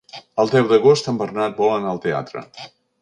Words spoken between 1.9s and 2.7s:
al teatre.